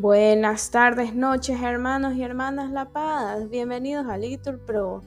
Buenas 0.00 0.70
tardes, 0.70 1.14
noches, 1.14 1.60
hermanos 1.60 2.14
y 2.14 2.22
hermanas 2.22 2.70
La 2.70 2.86
Paz. 2.86 3.50
Bienvenidos 3.50 4.06
a 4.06 4.16
Litur 4.16 4.58
Pro. 4.58 5.02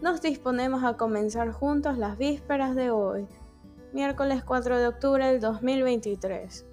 Nos 0.00 0.22
disponemos 0.22 0.84
a 0.84 0.96
comenzar 0.96 1.50
juntos 1.50 1.98
las 1.98 2.16
vísperas 2.16 2.76
de 2.76 2.92
hoy, 2.92 3.26
miércoles 3.92 4.44
4 4.44 4.78
de 4.78 4.86
octubre 4.86 5.26
del 5.26 5.40
2023, 5.40 6.64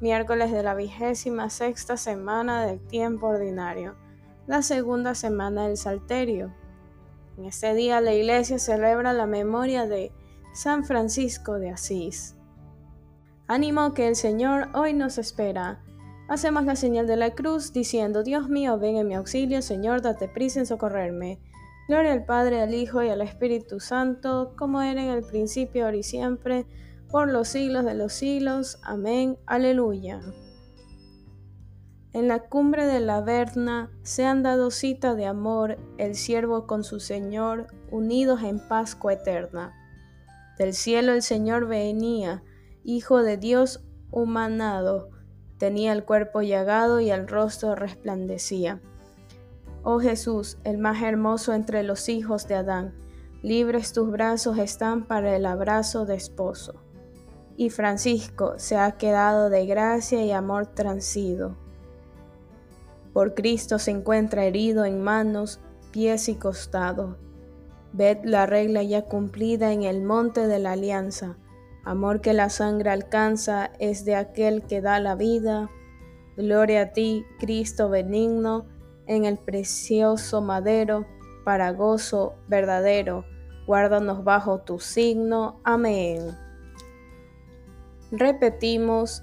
miércoles 0.00 0.50
de 0.52 0.62
la 0.62 0.74
vigésima 0.74 1.50
sexta 1.50 1.98
semana 1.98 2.64
del 2.64 2.80
tiempo 2.80 3.26
ordinario, 3.26 3.94
la 4.46 4.62
segunda 4.62 5.14
semana 5.14 5.68
del 5.68 5.76
Salterio. 5.76 6.50
En 7.36 7.44
este 7.44 7.74
día 7.74 8.00
la 8.00 8.14
Iglesia 8.14 8.58
celebra 8.58 9.12
la 9.12 9.26
memoria 9.26 9.86
de 9.86 10.12
San 10.54 10.82
Francisco 10.82 11.58
de 11.58 11.68
Asís. 11.68 12.36
Ánimo 13.48 13.92
que 13.92 14.08
el 14.08 14.16
Señor 14.16 14.70
hoy 14.72 14.94
nos 14.94 15.18
espera 15.18 15.82
Hacemos 16.28 16.66
la 16.66 16.76
señal 16.76 17.06
de 17.06 17.16
la 17.16 17.34
cruz 17.34 17.72
diciendo, 17.72 18.22
Dios 18.22 18.50
mío, 18.50 18.78
ven 18.78 18.96
en 18.96 19.08
mi 19.08 19.14
auxilio, 19.14 19.62
Señor, 19.62 20.02
date 20.02 20.28
prisa 20.28 20.60
en 20.60 20.66
socorrerme. 20.66 21.40
Gloria 21.88 22.12
al 22.12 22.26
Padre, 22.26 22.60
al 22.60 22.74
Hijo 22.74 23.02
y 23.02 23.08
al 23.08 23.22
Espíritu 23.22 23.80
Santo, 23.80 24.52
como 24.58 24.82
era 24.82 25.02
en 25.02 25.08
el 25.08 25.24
principio, 25.24 25.86
ahora 25.86 25.96
y 25.96 26.02
siempre, 26.02 26.66
por 27.10 27.30
los 27.30 27.48
siglos 27.48 27.86
de 27.86 27.94
los 27.94 28.12
siglos. 28.12 28.78
Amén. 28.82 29.38
Aleluya. 29.46 30.20
En 32.12 32.28
la 32.28 32.40
cumbre 32.40 32.84
de 32.84 33.00
la 33.00 33.22
Verna 33.22 33.90
se 34.02 34.26
han 34.26 34.42
dado 34.42 34.70
cita 34.70 35.14
de 35.14 35.24
amor 35.24 35.78
el 35.96 36.14
siervo 36.14 36.66
con 36.66 36.84
su 36.84 37.00
Señor, 37.00 37.68
unidos 37.90 38.42
en 38.42 38.58
Pascua 38.68 39.14
eterna. 39.14 39.72
Del 40.58 40.74
cielo 40.74 41.12
el 41.12 41.22
Señor 41.22 41.68
venía, 41.68 42.42
Hijo 42.84 43.22
de 43.22 43.38
Dios 43.38 43.82
humanado, 44.10 45.10
Tenía 45.58 45.92
el 45.92 46.04
cuerpo 46.04 46.40
llagado 46.40 47.00
y 47.00 47.10
el 47.10 47.26
rostro 47.26 47.74
resplandecía. 47.74 48.80
Oh 49.82 49.98
Jesús, 49.98 50.58
el 50.64 50.78
más 50.78 51.02
hermoso 51.02 51.52
entre 51.52 51.82
los 51.82 52.08
hijos 52.08 52.46
de 52.46 52.54
Adán, 52.54 52.94
libres 53.42 53.92
tus 53.92 54.10
brazos 54.10 54.58
están 54.58 55.06
para 55.06 55.34
el 55.34 55.46
abrazo 55.46 56.06
de 56.06 56.14
esposo. 56.14 56.74
Y 57.56 57.70
Francisco 57.70 58.54
se 58.56 58.76
ha 58.76 58.92
quedado 58.92 59.50
de 59.50 59.66
gracia 59.66 60.24
y 60.24 60.30
amor 60.30 60.66
transido. 60.66 61.56
Por 63.12 63.34
Cristo 63.34 63.80
se 63.80 63.90
encuentra 63.90 64.44
herido 64.44 64.84
en 64.84 65.02
manos, 65.02 65.58
pies 65.90 66.28
y 66.28 66.36
costado. 66.36 67.16
Ved 67.92 68.18
la 68.22 68.46
regla 68.46 68.84
ya 68.84 69.06
cumplida 69.06 69.72
en 69.72 69.82
el 69.82 70.02
monte 70.02 70.46
de 70.46 70.60
la 70.60 70.72
alianza 70.72 71.36
Amor 71.88 72.20
que 72.20 72.34
la 72.34 72.50
sangre 72.50 72.90
alcanza 72.90 73.70
es 73.78 74.04
de 74.04 74.14
aquel 74.14 74.60
que 74.66 74.82
da 74.82 75.00
la 75.00 75.14
vida. 75.14 75.70
Gloria 76.36 76.82
a 76.82 76.92
ti, 76.92 77.24
Cristo 77.38 77.88
benigno, 77.88 78.66
en 79.06 79.24
el 79.24 79.38
precioso 79.38 80.42
madero, 80.42 81.06
para 81.46 81.72
gozo 81.72 82.34
verdadero. 82.46 83.24
Guárdanos 83.66 84.22
bajo 84.22 84.60
tu 84.60 84.78
signo. 84.78 85.62
Amén. 85.64 86.36
Repetimos, 88.12 89.22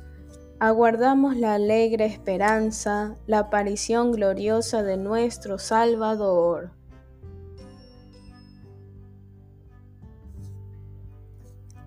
aguardamos 0.60 1.38
la 1.38 1.54
alegre 1.54 2.06
esperanza, 2.06 3.16
la 3.28 3.42
aparición 3.42 4.12
gloriosa 4.12 4.82
de 4.82 4.98
nuestro 4.98 5.60
Salvador. 5.60 6.72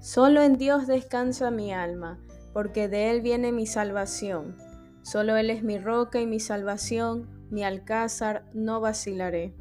Solo 0.01 0.43
en 0.43 0.59
Dios 0.59 0.87
descansa 0.87 1.51
mi 1.51 1.73
alma, 1.73 2.21
porque 2.53 2.89
de 2.89 3.11
Él 3.11 3.21
viene 3.21 3.51
mi 3.51 3.67
salvación. 3.67 4.57
Solo 5.03 5.37
Él 5.37 5.51
es 5.51 5.65
mi 5.65 5.77
roca 5.79 6.21
y 6.21 6.27
mi 6.27 6.39
salvación, 6.39 7.29
mi 7.51 7.65
alcázar, 7.65 8.45
no 8.55 8.81
vacilaré. 8.81 9.55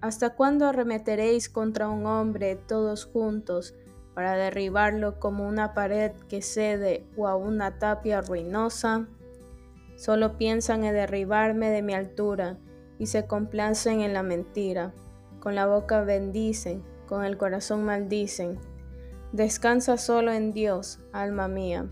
¿Hasta 0.00 0.30
cuándo 0.30 0.66
arremeteréis 0.66 1.50
contra 1.50 1.90
un 1.90 2.06
hombre 2.06 2.56
todos 2.56 3.04
juntos 3.04 3.74
para 4.14 4.36
derribarlo 4.36 5.20
como 5.20 5.46
una 5.46 5.74
pared 5.74 6.12
que 6.28 6.40
cede 6.40 7.06
o 7.18 7.28
a 7.28 7.36
una 7.36 7.78
tapia 7.78 8.22
ruinosa? 8.22 9.06
Solo 9.96 10.38
piensan 10.38 10.84
en 10.84 10.94
derribarme 10.94 11.68
de 11.68 11.82
mi 11.82 11.92
altura 11.92 12.56
y 12.98 13.06
se 13.06 13.26
complacen 13.26 14.00
en 14.00 14.14
la 14.14 14.22
mentira. 14.22 14.94
Con 15.40 15.54
la 15.54 15.66
boca 15.66 16.02
bendicen, 16.04 16.82
con 17.06 17.24
el 17.24 17.36
corazón 17.36 17.84
maldicen 17.84 18.58
Descansa 19.32 19.96
solo 19.96 20.30
en 20.30 20.52
Dios, 20.52 21.00
alma 21.14 21.48
mía, 21.48 21.86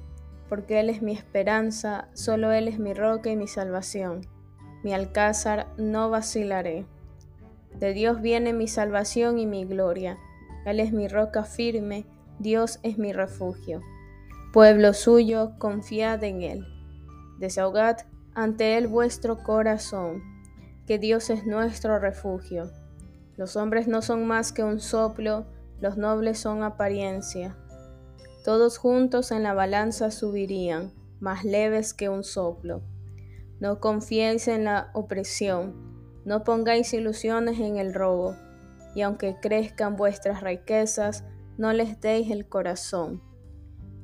porque 0.50 0.78
Él 0.78 0.90
es 0.90 1.00
mi 1.00 1.12
esperanza, 1.12 2.08
solo 2.12 2.52
Él 2.52 2.68
es 2.68 2.78
mi 2.78 2.92
roca 2.92 3.30
y 3.30 3.36
mi 3.36 3.48
salvación. 3.48 4.26
Mi 4.84 4.92
alcázar 4.92 5.68
no 5.78 6.10
vacilaré. 6.10 6.84
De 7.78 7.94
Dios 7.94 8.20
viene 8.20 8.52
mi 8.52 8.68
salvación 8.68 9.38
y 9.38 9.46
mi 9.46 9.64
gloria. 9.64 10.18
Él 10.66 10.80
es 10.80 10.92
mi 10.92 11.08
roca 11.08 11.44
firme, 11.44 12.04
Dios 12.38 12.78
es 12.82 12.98
mi 12.98 13.14
refugio. 13.14 13.80
Pueblo 14.52 14.92
suyo, 14.92 15.52
confiad 15.58 16.22
en 16.24 16.42
Él. 16.42 16.66
Desahogad 17.38 17.98
ante 18.34 18.76
Él 18.76 18.86
vuestro 18.86 19.42
corazón, 19.42 20.22
que 20.86 20.98
Dios 20.98 21.30
es 21.30 21.46
nuestro 21.46 21.98
refugio. 21.98 22.70
Los 23.38 23.56
hombres 23.56 23.88
no 23.88 24.02
son 24.02 24.26
más 24.26 24.52
que 24.52 24.62
un 24.62 24.78
soplo, 24.78 25.46
los 25.80 25.96
nobles 25.96 26.38
son 26.38 26.62
apariencia. 26.62 27.56
Todos 28.44 28.78
juntos 28.78 29.30
en 29.30 29.42
la 29.42 29.54
balanza 29.54 30.10
subirían, 30.10 30.92
más 31.20 31.44
leves 31.44 31.94
que 31.94 32.08
un 32.08 32.22
soplo. 32.22 32.82
No 33.60 33.80
confiéis 33.80 34.48
en 34.48 34.64
la 34.64 34.91
opresión, 34.94 35.74
no 36.24 36.44
pongáis 36.44 36.92
ilusiones 36.92 37.60
en 37.60 37.78
el 37.78 37.94
robo, 37.94 38.34
y 38.94 39.02
aunque 39.02 39.36
crezcan 39.41 39.96
vuestras 39.96 40.42
riquezas, 40.42 41.24
no 41.56 41.72
les 41.72 42.00
deis 42.00 42.30
el 42.30 42.47
corazón. 42.48 43.22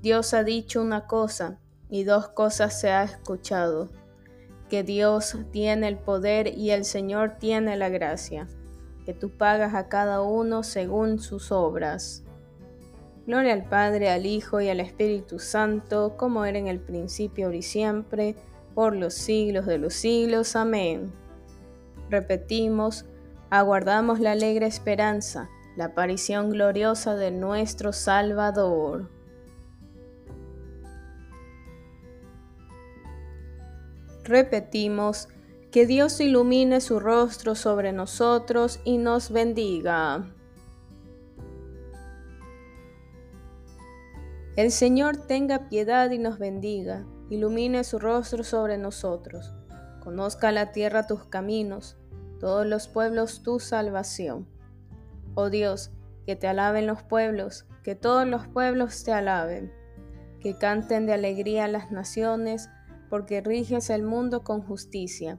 Dios 0.01 0.35
ha 0.35 0.45
dicho 0.45 0.81
una 0.81 1.07
cosa, 1.07 1.59
y 1.89 2.05
dos 2.05 2.29
cosas 2.29 2.79
se 2.79 2.91
ha 2.91 3.05
escuchado, 3.05 3.91
que 4.69 4.83
Dios 4.83 5.37
tiene 5.53 5.89
el 5.89 5.99
poder 5.99 6.49
y 6.57 6.71
el 6.71 6.85
Señor 6.85 7.37
tiene 7.39 7.77
la 7.77 7.89
gracia 7.89 8.49
que 9.07 9.15
tú 9.15 9.31
pagas 9.31 9.75
a 9.75 9.89
cada 9.89 10.21
uno 10.21 10.65
según 10.65 11.21
sus 11.21 11.53
obras. 11.53 12.25
Gloria 13.25 13.53
al 13.53 13.69
Padre, 13.69 14.11
al 14.11 14.27
Hijo 14.27 14.61
y 14.61 14.69
al 14.69 14.81
Espíritu 14.81 15.39
Santo, 15.39 16.17
como 16.17 16.45
era 16.45 16.59
en 16.59 16.67
el 16.67 16.81
principio, 16.81 17.47
ahora 17.47 17.57
y 17.57 17.63
siempre, 17.63 18.35
por 18.75 18.97
los 18.97 19.15
siglos 19.15 19.65
de 19.65 19.79
los 19.79 19.95
siglos. 19.95 20.57
Amén. 20.57 21.13
Repetimos, 22.11 23.07
aguardamos 23.49 24.19
la 24.19 24.33
alegre 24.33 24.67
esperanza, 24.67 25.49
la 25.77 25.87
aparición 25.87 26.51
gloriosa 26.51 27.15
de 27.15 27.31
nuestro 27.31 27.93
Salvador. 27.93 29.09
Repetimos, 34.25 35.29
que 35.77 35.85
Dios 35.87 36.19
ilumine 36.23 36.81
su 36.81 37.01
rostro 37.01 37.55
sobre 37.55 37.93
nosotros 37.93 38.81
y 38.85 38.97
nos 38.97 39.31
bendiga. 39.31 40.25
El 44.57 44.71
Señor 44.71 45.19
tenga 45.19 45.69
piedad 45.69 46.11
y 46.13 46.19
nos 46.19 46.39
bendiga, 46.39 47.05
ilumine 47.29 47.85
su 47.85 47.99
rostro 47.99 48.43
sobre 48.43 48.79
nosotros, 48.79 49.53
conozca 50.01 50.51
la 50.51 50.73
tierra 50.73 51.07
tus 51.07 51.27
caminos, 51.27 51.99
todos 52.41 52.65
los 52.65 52.89
pueblos 52.89 53.43
tu 53.43 53.61
salvación. 53.61 54.49
Oh 55.35 55.51
Dios, 55.51 55.91
que 56.25 56.37
te 56.37 56.49
alaben 56.49 56.87
los 56.87 57.03
pueblos, 57.03 57.67
que 57.85 57.95
todos 57.95 58.27
los 58.27 58.49
pueblos 58.49 59.05
te 59.05 59.13
alaben, 59.13 59.71
que 60.41 60.57
canten 60.57 61.05
de 61.05 61.13
alegría 61.13 61.69
las 61.69 61.93
naciones, 61.93 62.71
porque 63.11 63.43
riges 63.43 63.91
el 63.91 64.05
mundo 64.05 64.43
con 64.43 64.63
justicia 64.63 65.39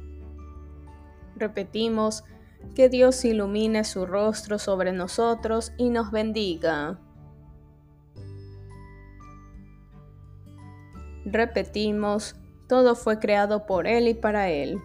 Repetimos, 1.41 2.23
que 2.75 2.87
Dios 2.87 3.25
ilumine 3.25 3.83
su 3.83 4.05
rostro 4.05 4.59
sobre 4.59 4.91
nosotros 4.91 5.73
y 5.75 5.89
nos 5.89 6.11
bendiga. 6.11 6.99
Repetimos, 11.25 12.35
todo 12.69 12.93
fue 12.93 13.17
creado 13.17 13.65
por 13.65 13.87
Él 13.87 14.07
y 14.07 14.13
para 14.13 14.49
Él. 14.49 14.79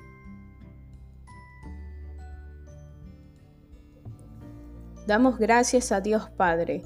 Damos 5.06 5.38
gracias 5.38 5.92
a 5.92 6.00
Dios 6.00 6.30
Padre, 6.30 6.82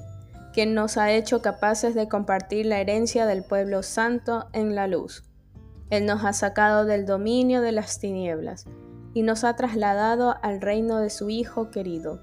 quien 0.53 0.73
nos 0.73 0.97
ha 0.97 1.11
hecho 1.13 1.41
capaces 1.41 1.95
de 1.95 2.09
compartir 2.09 2.65
la 2.65 2.81
herencia 2.81 3.25
del 3.25 3.45
pueblo 3.45 3.83
santo 3.83 4.49
en 4.51 4.75
la 4.75 4.87
luz. 4.87 5.23
Él 5.89 6.05
nos 6.05 6.25
ha 6.25 6.33
sacado 6.33 6.83
del 6.83 7.05
dominio 7.05 7.61
de 7.61 7.71
las 7.71 7.99
tinieblas 7.99 8.67
y 9.13 9.23
nos 9.23 9.43
ha 9.43 9.55
trasladado 9.55 10.35
al 10.41 10.61
reino 10.61 10.99
de 10.99 11.09
su 11.09 11.29
Hijo 11.29 11.69
querido, 11.71 12.21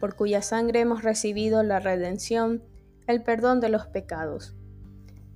por 0.00 0.16
cuya 0.16 0.42
sangre 0.42 0.80
hemos 0.80 1.02
recibido 1.02 1.62
la 1.62 1.80
redención, 1.80 2.62
el 3.06 3.22
perdón 3.22 3.60
de 3.60 3.68
los 3.68 3.86
pecados. 3.86 4.54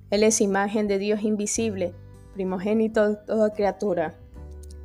Él 0.09 0.23
es 0.23 0.41
imagen 0.41 0.87
de 0.87 0.99
Dios 0.99 1.23
invisible, 1.23 1.93
primogénito 2.33 3.09
de 3.09 3.15
toda 3.15 3.53
criatura, 3.53 4.15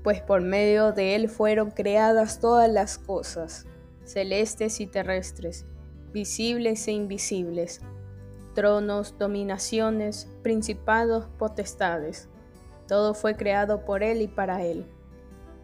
pues 0.02 0.20
por 0.20 0.40
medio 0.40 0.92
de 0.92 1.16
Él 1.16 1.28
fueron 1.28 1.70
creadas 1.70 2.40
todas 2.40 2.70
las 2.70 2.98
cosas 2.98 3.66
celestes 4.06 4.80
y 4.80 4.86
terrestres, 4.86 5.66
visibles 6.12 6.86
e 6.88 6.92
invisibles, 6.92 7.80
tronos, 8.54 9.18
dominaciones, 9.18 10.30
principados, 10.42 11.26
potestades. 11.38 12.28
Todo 12.86 13.14
fue 13.14 13.36
creado 13.36 13.84
por 13.84 14.02
Él 14.02 14.22
y 14.22 14.28
para 14.28 14.64
Él. 14.64 14.86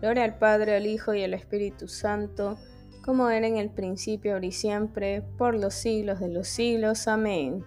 Gloria 0.00 0.24
al 0.24 0.38
Padre, 0.38 0.76
al 0.76 0.86
Hijo 0.86 1.14
y 1.14 1.24
al 1.24 1.34
Espíritu 1.34 1.88
Santo, 1.88 2.56
como 3.04 3.30
era 3.30 3.46
en 3.46 3.56
el 3.56 3.70
principio, 3.70 4.34
ahora 4.34 4.46
y 4.46 4.52
siempre, 4.52 5.22
por 5.36 5.54
los 5.54 5.74
siglos 5.74 6.20
de 6.20 6.28
los 6.28 6.46
siglos. 6.46 7.08
Amén. 7.08 7.64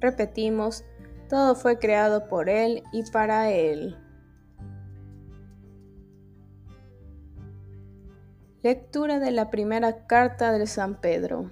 Repetimos, 0.00 0.84
todo 1.28 1.54
fue 1.54 1.78
creado 1.78 2.28
por 2.28 2.48
Él 2.48 2.82
y 2.92 3.02
para 3.10 3.50
Él. 3.50 3.96
Lectura 8.62 9.18
de 9.18 9.30
la 9.30 9.50
primera 9.50 10.06
carta 10.06 10.52
de 10.52 10.66
San 10.66 11.00
Pedro. 11.00 11.50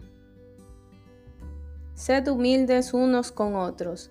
Sed 1.94 2.28
humildes 2.28 2.94
unos 2.94 3.32
con 3.32 3.56
otros, 3.56 4.10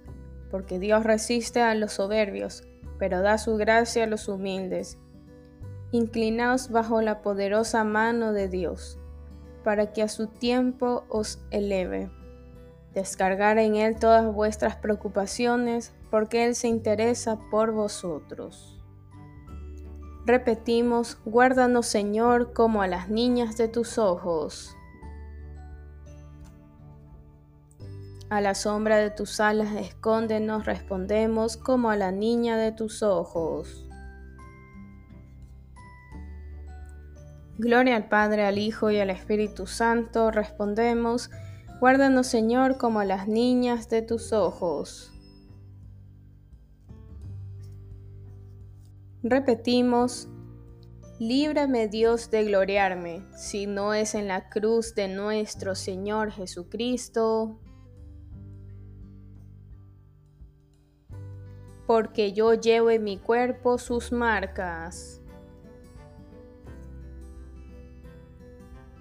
porque 0.52 0.78
Dios 0.78 1.04
resiste 1.04 1.62
a 1.62 1.74
los 1.76 1.94
soberbios, 1.94 2.64
pero 2.98 3.22
da 3.22 3.38
su 3.38 3.56
gracia 3.56 4.04
a 4.04 4.08
los 4.08 4.28
humildes. 4.28 4.98
Inclinaos 5.92 6.70
bajo 6.70 7.02
la 7.02 7.22
poderosa 7.22 7.84
mano 7.84 8.34
de 8.34 8.50
Dios, 8.50 9.00
para 9.64 9.94
que 9.94 10.04
a 10.04 10.10
su 10.10 10.28
tiempo 10.28 11.06
os 11.10 11.40
eleve. 11.50 12.12
Descargar 12.94 13.58
en 13.58 13.76
Él 13.76 13.98
todas 13.98 14.34
vuestras 14.34 14.76
preocupaciones, 14.76 15.94
porque 16.10 16.46
Él 16.46 16.56
se 16.56 16.68
interesa 16.68 17.38
por 17.52 17.72
vosotros. 17.72 18.78
Repetimos, 20.26 21.18
guárdanos 21.24 21.86
Señor 21.86 22.52
como 22.52 22.82
a 22.82 22.88
las 22.88 23.10
niñas 23.10 23.56
de 23.56 23.70
tus 23.70 23.98
ojos. 23.98 24.76
A 28.30 28.42
la 28.42 28.56
sombra 28.56 28.98
de 28.98 29.10
tus 29.10 29.40
alas 29.40 29.74
escóndenos, 29.76 30.66
respondemos 30.66 31.56
como 31.56 31.92
a 31.92 31.96
la 31.96 32.12
niña 32.12 32.58
de 32.58 32.74
tus 32.74 33.02
ojos. 33.04 33.87
Gloria 37.60 37.96
al 37.96 38.08
Padre, 38.08 38.46
al 38.46 38.60
Hijo 38.60 38.92
y 38.92 39.00
al 39.00 39.10
Espíritu 39.10 39.66
Santo, 39.66 40.30
respondemos, 40.30 41.32
guárdanos 41.80 42.28
Señor 42.28 42.78
como 42.78 43.04
las 43.04 43.28
niñas 43.28 43.90
de 43.90 44.04
tus 44.04 44.32
ojos. 44.32 45.12
Repetimos, 49.24 50.30
líbrame 51.20 51.88
Dios 51.88 52.30
de 52.30 52.46
gloriarme, 52.46 53.26
si 53.36 53.66
no 53.66 53.96
es 53.96 54.14
en 54.14 54.28
la 54.28 54.50
cruz 54.50 54.94
de 54.94 55.08
nuestro 55.08 55.74
Señor 55.74 56.30
Jesucristo, 56.30 57.60
porque 61.88 62.34
yo 62.34 62.54
llevo 62.54 62.92
en 62.92 63.04
mi 63.04 63.18
cuerpo 63.18 63.80
sus 63.80 64.12
marcas. 64.12 65.24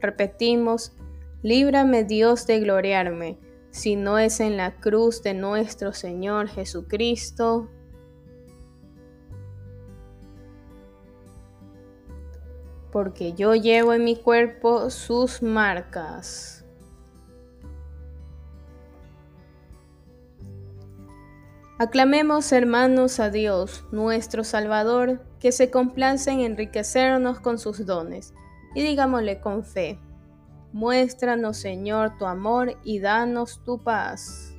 Repetimos, 0.00 0.92
líbrame 1.42 2.04
Dios 2.04 2.46
de 2.46 2.60
gloriarme 2.60 3.38
si 3.70 3.96
no 3.96 4.18
es 4.18 4.40
en 4.40 4.56
la 4.56 4.76
cruz 4.76 5.22
de 5.22 5.34
nuestro 5.34 5.92
Señor 5.92 6.48
Jesucristo. 6.48 7.68
Porque 12.90 13.34
yo 13.34 13.54
llevo 13.54 13.92
en 13.92 14.04
mi 14.04 14.16
cuerpo 14.16 14.90
sus 14.90 15.42
marcas. 15.42 16.64
Aclamemos 21.80 22.50
hermanos 22.50 23.20
a 23.20 23.30
Dios, 23.30 23.84
nuestro 23.92 24.42
Salvador, 24.42 25.20
que 25.38 25.52
se 25.52 25.70
complace 25.70 26.32
en 26.32 26.40
enriquecernos 26.40 27.38
con 27.38 27.60
sus 27.60 27.86
dones, 27.86 28.34
y 28.74 28.82
digámosle 28.82 29.40
con 29.40 29.64
fe. 29.64 29.98
Muéstranos, 30.72 31.56
Señor, 31.56 32.18
tu 32.18 32.26
amor 32.26 32.78
y 32.84 33.00
danos 33.00 33.62
tu 33.64 33.82
paz. 33.82 34.54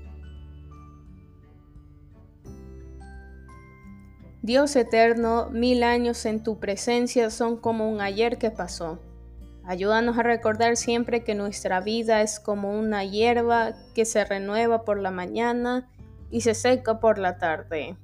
Dios 4.42 4.76
eterno, 4.76 5.50
mil 5.52 5.84
años 5.84 6.26
en 6.26 6.42
tu 6.42 6.60
presencia 6.60 7.30
son 7.30 7.58
como 7.58 7.90
un 7.90 8.02
ayer 8.02 8.38
que 8.38 8.50
pasó. 8.50 9.00
Ayúdanos 9.64 10.18
a 10.18 10.24
recordar 10.24 10.78
siempre 10.78 11.24
que 11.24 11.36
nuestra 11.36 11.80
vida 11.82 12.22
es 12.22 12.40
como 12.40 12.72
una 12.72 13.04
hierba 13.04 13.74
que 13.94 14.06
se 14.06 14.26
renueva 14.26 14.84
por 14.84 14.98
la 14.98 15.12
mañana 15.12 15.88
y 16.32 16.42
se 16.42 16.56
seca 16.56 17.00
por 17.00 17.20
la 17.20 17.38
tarde. 17.38 17.96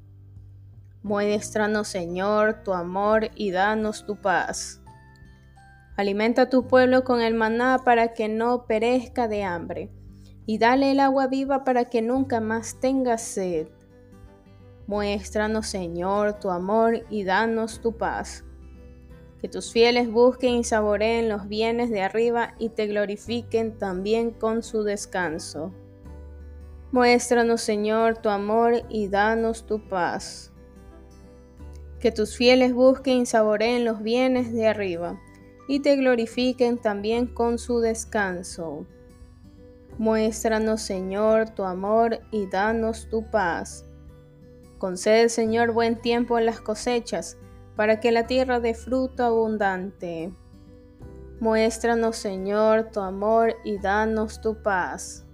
Muéstranos, 1.02 1.88
Señor, 1.88 2.64
tu 2.64 2.74
amor 2.74 3.32
y 3.36 3.50
danos 3.50 4.06
tu 4.06 4.16
paz. 4.16 4.82
Alimenta 5.98 6.44
a 6.44 6.50
tu 6.50 6.68
pueblo 6.68 7.06
con 7.06 7.22
el 7.22 7.36
maná 7.36 7.80
para 7.86 8.14
que 8.14 8.28
no 8.28 8.66
perezca 8.66 9.30
de 9.30 9.44
hambre, 9.44 9.90
y 10.46 10.58
dale 10.58 10.92
el 10.92 11.00
agua 11.00 11.28
viva 11.28 11.64
para 11.64 11.86
que 11.86 12.02
nunca 12.02 12.42
más 12.42 12.82
tenga 12.82 13.18
sed. 13.18 13.68
Muéstranos, 14.88 15.68
Señor, 15.68 16.34
tu 16.40 16.50
amor 16.50 17.06
y 17.10 17.24
danos 17.24 17.80
tu 17.80 17.94
paz. 17.94 18.44
Que 19.40 19.48
tus 19.48 19.72
fieles 19.72 20.12
busquen 20.12 20.56
y 20.56 20.64
saboreen 20.66 21.30
los 21.30 21.48
bienes 21.48 21.90
de 21.90 22.02
arriba 22.02 22.56
y 22.60 22.70
te 22.70 22.88
glorifiquen 22.88 23.78
también 23.78 24.32
con 24.32 24.64
su 24.64 24.84
descanso. 24.84 25.72
Muéstranos, 26.92 27.62
Señor, 27.62 28.18
tu 28.18 28.30
amor 28.30 28.84
y 28.90 29.08
danos 29.08 29.66
tu 29.66 29.88
paz. 29.88 30.52
Que 32.02 32.12
tus 32.12 32.36
fieles 32.36 32.74
busquen 32.74 33.22
y 33.22 33.26
saboreen 33.26 33.86
los 33.86 34.04
bienes 34.04 34.52
de 34.52 34.68
arriba 34.68 35.20
y 35.68 35.80
te 35.80 35.96
glorifiquen 35.96 36.78
también 36.78 37.28
con 37.28 37.58
su 37.58 37.80
descanso. 37.80 38.86
Muéstranos, 39.98 40.82
Señor, 40.82 41.50
tu 41.52 41.64
amor 41.64 42.20
y 42.32 42.48
danos 42.48 43.08
tu 43.10 43.30
paz. 43.30 43.86
Concede, 44.78 45.30
Señor, 45.30 45.72
buen 45.72 46.02
tiempo 46.02 46.38
en 46.38 46.46
las 46.46 46.60
cosechas, 46.60 47.38
para 47.76 48.00
que 48.00 48.12
la 48.12 48.28
tierra 48.28 48.60
dé 48.60 48.74
fruto 48.74 49.24
abundante. 49.24 50.34
Muéstranos, 51.40 52.18
Señor, 52.18 52.92
tu 52.92 53.00
amor 53.00 53.56
y 53.64 53.78
danos 53.78 54.42
tu 54.42 54.62
paz. 54.62 55.26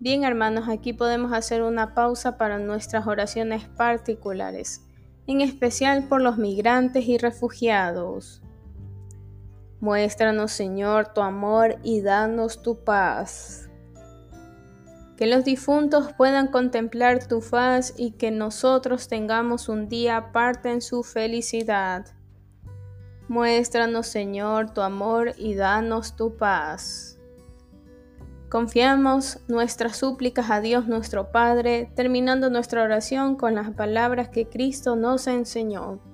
Bien, 0.00 0.24
hermanos, 0.24 0.68
aquí 0.68 0.92
podemos 0.92 1.32
hacer 1.32 1.62
una 1.62 1.94
pausa 1.94 2.36
para 2.36 2.58
nuestras 2.58 3.06
oraciones 3.06 3.66
particulares, 3.68 4.82
en 5.26 5.40
especial 5.40 6.08
por 6.08 6.20
los 6.20 6.36
migrantes 6.36 7.06
y 7.06 7.16
refugiados. 7.16 8.43
Muéstranos, 9.84 10.50
Señor, 10.50 11.12
tu 11.12 11.20
amor 11.20 11.76
y 11.82 12.00
danos 12.00 12.62
tu 12.62 12.82
paz. 12.84 13.68
Que 15.18 15.26
los 15.26 15.44
difuntos 15.44 16.14
puedan 16.14 16.46
contemplar 16.46 17.28
tu 17.28 17.42
faz 17.42 17.92
y 17.98 18.12
que 18.12 18.30
nosotros 18.30 19.08
tengamos 19.08 19.68
un 19.68 19.90
día 19.90 20.16
aparte 20.16 20.70
en 20.70 20.80
su 20.80 21.02
felicidad. 21.02 22.06
Muéstranos, 23.28 24.06
Señor, 24.06 24.72
tu 24.72 24.80
amor 24.80 25.34
y 25.36 25.54
danos 25.54 26.16
tu 26.16 26.34
paz. 26.34 27.18
Confiamos 28.48 29.40
nuestras 29.48 29.98
súplicas 29.98 30.50
a 30.50 30.62
Dios 30.62 30.86
nuestro 30.86 31.30
Padre, 31.30 31.92
terminando 31.94 32.48
nuestra 32.48 32.84
oración 32.84 33.36
con 33.36 33.54
las 33.54 33.70
palabras 33.72 34.30
que 34.30 34.48
Cristo 34.48 34.96
nos 34.96 35.26
enseñó. 35.26 36.13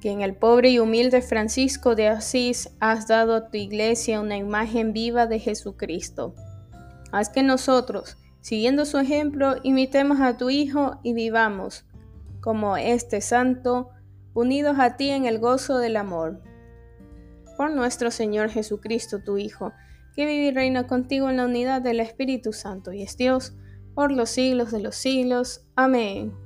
que 0.00 0.10
en 0.10 0.20
el 0.20 0.36
pobre 0.36 0.70
y 0.70 0.78
humilde 0.78 1.22
Francisco 1.22 1.94
de 1.94 2.08
Asís 2.08 2.70
has 2.80 3.08
dado 3.08 3.34
a 3.34 3.50
tu 3.50 3.56
iglesia 3.56 4.20
una 4.20 4.36
imagen 4.36 4.92
viva 4.92 5.26
de 5.26 5.38
Jesucristo. 5.38 6.34
Haz 7.12 7.30
que 7.30 7.42
nosotros, 7.42 8.16
siguiendo 8.40 8.84
su 8.84 8.98
ejemplo, 8.98 9.56
imitemos 9.62 10.20
a 10.20 10.36
tu 10.36 10.50
Hijo 10.50 11.00
y 11.02 11.14
vivamos, 11.14 11.86
como 12.40 12.76
este 12.76 13.20
santo, 13.20 13.90
unidos 14.34 14.76
a 14.78 14.96
ti 14.96 15.10
en 15.10 15.24
el 15.24 15.38
gozo 15.38 15.78
del 15.78 15.96
amor. 15.96 16.42
Por 17.56 17.70
nuestro 17.70 18.10
Señor 18.10 18.50
Jesucristo, 18.50 19.22
tu 19.24 19.38
Hijo, 19.38 19.72
que 20.14 20.26
vive 20.26 20.46
y 20.46 20.50
reina 20.50 20.86
contigo 20.86 21.30
en 21.30 21.38
la 21.38 21.46
unidad 21.46 21.82
del 21.82 22.00
Espíritu 22.00 22.52
Santo 22.52 22.92
y 22.92 23.02
es 23.02 23.16
Dios, 23.16 23.54
por 23.94 24.12
los 24.12 24.30
siglos 24.30 24.70
de 24.70 24.80
los 24.80 24.94
siglos. 24.94 25.66
Amén. 25.74 26.45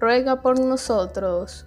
ruega 0.00 0.42
por 0.42 0.58
nosotros. 0.58 1.65